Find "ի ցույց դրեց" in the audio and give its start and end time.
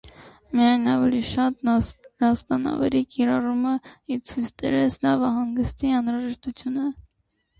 4.15-4.97